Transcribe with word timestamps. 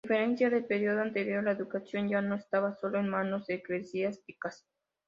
A 0.03 0.07
diferencia 0.07 0.49
del 0.49 0.65
periodo 0.65 0.99
anterior, 1.01 1.43
la 1.43 1.51
educación 1.51 2.09
ya 2.09 2.23
no 2.23 2.33
estaba 2.33 2.73
solo 2.73 2.97
en 2.99 3.07
manos 3.07 3.47
eclesiásticas. 3.51 4.65